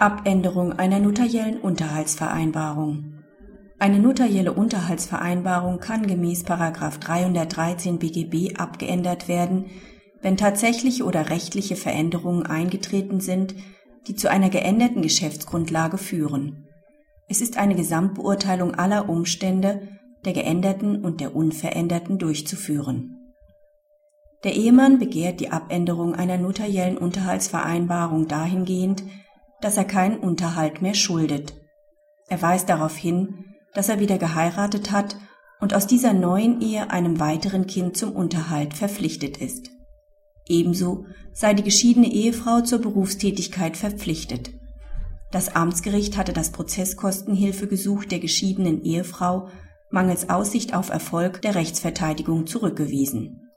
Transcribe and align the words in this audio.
Abänderung 0.00 0.72
einer 0.72 0.98
notariellen 0.98 1.60
Unterhaltsvereinbarung. 1.60 3.18
Eine 3.78 3.98
notarielle 3.98 4.54
Unterhaltsvereinbarung 4.54 5.78
kann 5.78 6.06
gemäß 6.06 6.44
313 6.44 7.98
BGB 7.98 8.58
abgeändert 8.58 9.28
werden, 9.28 9.66
wenn 10.22 10.38
tatsächliche 10.38 11.04
oder 11.04 11.28
rechtliche 11.28 11.76
Veränderungen 11.76 12.46
eingetreten 12.46 13.20
sind, 13.20 13.54
die 14.06 14.14
zu 14.14 14.30
einer 14.30 14.48
geänderten 14.48 15.02
Geschäftsgrundlage 15.02 15.98
führen. 15.98 16.66
Es 17.28 17.42
ist 17.42 17.58
eine 17.58 17.74
Gesamtbeurteilung 17.74 18.74
aller 18.74 19.06
Umstände, 19.06 19.86
der 20.24 20.32
geänderten 20.32 21.04
und 21.04 21.20
der 21.20 21.36
unveränderten 21.36 22.18
durchzuführen. 22.18 23.34
Der 24.44 24.54
Ehemann 24.54 24.98
begehrt 24.98 25.40
die 25.40 25.52
Abänderung 25.52 26.14
einer 26.14 26.38
notariellen 26.38 26.96
Unterhaltsvereinbarung 26.96 28.28
dahingehend, 28.28 29.02
dass 29.60 29.76
er 29.76 29.84
keinen 29.84 30.18
Unterhalt 30.18 30.82
mehr 30.82 30.94
schuldet. 30.94 31.54
Er 32.28 32.40
weist 32.42 32.68
darauf 32.68 32.96
hin, 32.96 33.44
dass 33.74 33.88
er 33.88 34.00
wieder 34.00 34.18
geheiratet 34.18 34.90
hat 34.90 35.16
und 35.60 35.74
aus 35.74 35.86
dieser 35.86 36.12
neuen 36.12 36.60
Ehe 36.60 36.90
einem 36.90 37.20
weiteren 37.20 37.66
Kind 37.66 37.96
zum 37.96 38.12
Unterhalt 38.12 38.74
verpflichtet 38.74 39.36
ist. 39.36 39.70
Ebenso 40.48 41.06
sei 41.32 41.54
die 41.54 41.62
geschiedene 41.62 42.10
Ehefrau 42.10 42.62
zur 42.62 42.80
Berufstätigkeit 42.80 43.76
verpflichtet. 43.76 44.50
Das 45.30 45.54
Amtsgericht 45.54 46.16
hatte 46.16 46.32
das 46.32 46.50
Prozesskostenhilfegesuch 46.50 48.04
der 48.04 48.18
geschiedenen 48.18 48.82
Ehefrau 48.82 49.48
mangels 49.90 50.28
Aussicht 50.28 50.74
auf 50.74 50.90
Erfolg 50.90 51.42
der 51.42 51.54
Rechtsverteidigung 51.54 52.46
zurückgewiesen. 52.46 53.50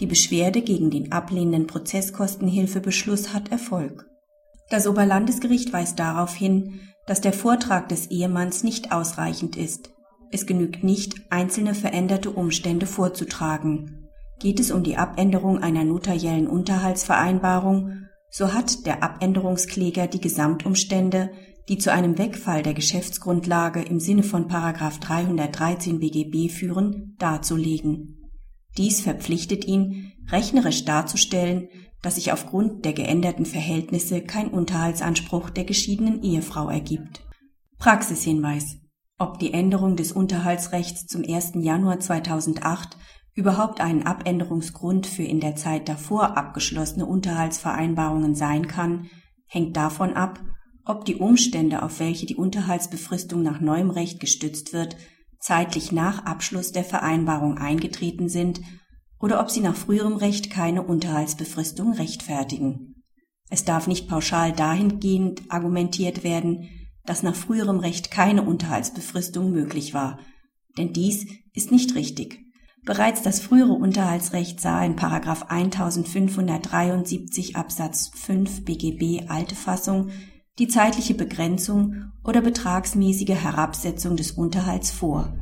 Die 0.00 0.06
Beschwerde 0.06 0.62
gegen 0.62 0.90
den 0.90 1.12
ablehnenden 1.12 1.66
Prozesskostenhilfebeschluss 1.66 3.34
hat 3.34 3.50
Erfolg. 3.50 4.06
Das 4.72 4.86
Oberlandesgericht 4.86 5.70
weist 5.74 5.98
darauf 5.98 6.34
hin, 6.34 6.80
dass 7.06 7.20
der 7.20 7.34
Vortrag 7.34 7.90
des 7.90 8.06
Ehemanns 8.06 8.64
nicht 8.64 8.90
ausreichend 8.90 9.54
ist. 9.54 9.90
Es 10.30 10.46
genügt 10.46 10.82
nicht, 10.82 11.26
einzelne 11.28 11.74
veränderte 11.74 12.30
Umstände 12.30 12.86
vorzutragen. 12.86 14.08
Geht 14.40 14.58
es 14.60 14.70
um 14.70 14.82
die 14.82 14.96
Abänderung 14.96 15.58
einer 15.58 15.84
notariellen 15.84 16.46
Unterhaltsvereinbarung, 16.46 18.06
so 18.30 18.54
hat 18.54 18.86
der 18.86 19.02
Abänderungskläger 19.02 20.06
die 20.06 20.22
Gesamtumstände, 20.22 21.28
die 21.68 21.76
zu 21.76 21.92
einem 21.92 22.16
Wegfall 22.16 22.62
der 22.62 22.72
Geschäftsgrundlage 22.72 23.82
im 23.82 24.00
Sinne 24.00 24.22
von 24.22 24.48
313 24.48 26.00
BGB 26.00 26.50
führen, 26.50 27.14
darzulegen. 27.18 28.21
Dies 28.76 29.00
verpflichtet 29.00 29.66
ihn, 29.66 30.12
rechnerisch 30.30 30.84
darzustellen, 30.84 31.68
dass 32.00 32.16
sich 32.16 32.32
aufgrund 32.32 32.84
der 32.84 32.92
geänderten 32.92 33.46
Verhältnisse 33.46 34.22
kein 34.22 34.48
Unterhaltsanspruch 34.48 35.50
der 35.50 35.64
geschiedenen 35.64 36.22
Ehefrau 36.22 36.68
ergibt. 36.68 37.22
Praxishinweis. 37.78 38.78
Ob 39.18 39.38
die 39.38 39.52
Änderung 39.52 39.96
des 39.96 40.10
Unterhaltsrechts 40.10 41.06
zum 41.06 41.22
1. 41.22 41.52
Januar 41.56 42.00
2008 42.00 42.96
überhaupt 43.34 43.80
einen 43.80 44.02
Abänderungsgrund 44.02 45.06
für 45.06 45.22
in 45.22 45.40
der 45.40 45.54
Zeit 45.54 45.88
davor 45.88 46.36
abgeschlossene 46.36 47.06
Unterhaltsvereinbarungen 47.06 48.34
sein 48.34 48.66
kann, 48.66 49.08
hängt 49.46 49.76
davon 49.76 50.14
ab, 50.14 50.40
ob 50.84 51.04
die 51.04 51.16
Umstände, 51.16 51.82
auf 51.82 52.00
welche 52.00 52.26
die 52.26 52.34
Unterhaltsbefristung 52.34 53.42
nach 53.42 53.60
neuem 53.60 53.90
Recht 53.90 54.18
gestützt 54.18 54.72
wird, 54.72 54.96
zeitlich 55.42 55.92
nach 55.92 56.24
Abschluss 56.24 56.72
der 56.72 56.84
Vereinbarung 56.84 57.58
eingetreten 57.58 58.30
sind 58.30 58.62
oder 59.18 59.40
ob 59.40 59.50
sie 59.50 59.60
nach 59.60 59.76
früherem 59.76 60.16
Recht 60.16 60.50
keine 60.50 60.82
Unterhaltsbefristung 60.82 61.92
rechtfertigen. 61.92 63.04
Es 63.50 63.64
darf 63.64 63.86
nicht 63.86 64.08
pauschal 64.08 64.52
dahingehend 64.52 65.42
argumentiert 65.50 66.24
werden, 66.24 66.70
dass 67.04 67.22
nach 67.22 67.34
früherem 67.34 67.80
Recht 67.80 68.10
keine 68.10 68.44
Unterhaltsbefristung 68.44 69.50
möglich 69.50 69.92
war, 69.92 70.18
denn 70.78 70.92
dies 70.92 71.26
ist 71.52 71.72
nicht 71.72 71.96
richtig. 71.96 72.38
Bereits 72.84 73.22
das 73.22 73.40
frühere 73.40 73.72
Unterhaltsrecht 73.72 74.60
sah 74.60 74.84
in 74.84 74.98
1573 74.98 77.56
Absatz 77.56 78.10
5 78.14 78.64
BGB 78.64 79.28
alte 79.28 79.54
Fassung 79.54 80.10
die 80.58 80.68
zeitliche 80.68 81.14
Begrenzung 81.14 82.12
oder 82.24 82.40
betragsmäßige 82.40 83.30
Herabsetzung 83.30 84.16
des 84.16 84.32
Unterhalts 84.32 84.90
vor. 84.90 85.34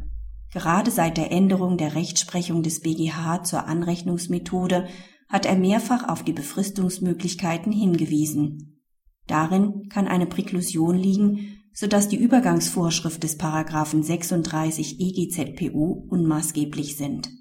Gerade 0.52 0.90
seit 0.90 1.16
der 1.16 1.32
Änderung 1.32 1.76
der 1.76 1.94
Rechtsprechung 1.94 2.62
des 2.62 2.80
BGH 2.80 3.44
zur 3.44 3.66
Anrechnungsmethode 3.66 4.88
hat 5.28 5.46
er 5.46 5.56
mehrfach 5.56 6.08
auf 6.08 6.22
die 6.24 6.32
Befristungsmöglichkeiten 6.32 7.72
hingewiesen. 7.72 8.82
Darin 9.26 9.88
kann 9.88 10.08
eine 10.08 10.26
Präklusion 10.26 10.96
liegen, 10.96 11.60
sodass 11.72 12.08
die 12.08 12.16
Übergangsvorschrift 12.16 13.22
des 13.22 13.38
Paragraphen 13.38 14.02
36 14.02 15.00
EGZPO 15.00 16.06
unmaßgeblich 16.08 16.96
sind 16.96 17.39